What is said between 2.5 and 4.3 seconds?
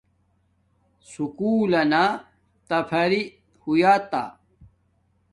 تفرری ہوتا